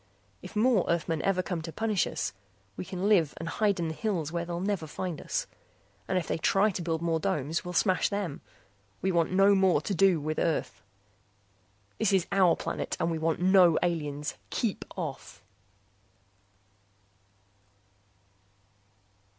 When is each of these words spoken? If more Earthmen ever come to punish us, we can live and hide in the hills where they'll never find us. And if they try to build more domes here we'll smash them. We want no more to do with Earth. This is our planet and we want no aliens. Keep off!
If 0.41 0.55
more 0.55 0.89
Earthmen 0.89 1.21
ever 1.21 1.43
come 1.43 1.61
to 1.61 1.71
punish 1.71 2.07
us, 2.07 2.33
we 2.75 2.83
can 2.83 3.07
live 3.07 3.35
and 3.37 3.47
hide 3.47 3.79
in 3.79 3.87
the 3.87 3.93
hills 3.93 4.31
where 4.31 4.45
they'll 4.45 4.59
never 4.59 4.87
find 4.87 5.21
us. 5.21 5.45
And 6.07 6.17
if 6.17 6.27
they 6.27 6.39
try 6.39 6.71
to 6.71 6.81
build 6.81 7.03
more 7.03 7.19
domes 7.19 7.59
here 7.59 7.65
we'll 7.65 7.73
smash 7.73 8.09
them. 8.09 8.41
We 9.03 9.11
want 9.11 9.31
no 9.31 9.53
more 9.53 9.79
to 9.81 9.93
do 9.93 10.19
with 10.19 10.39
Earth. 10.39 10.81
This 11.99 12.13
is 12.13 12.25
our 12.31 12.55
planet 12.55 12.97
and 12.99 13.11
we 13.11 13.19
want 13.19 13.41
no 13.41 13.77
aliens. 13.83 14.33
Keep 14.49 14.85
off! 14.97 15.43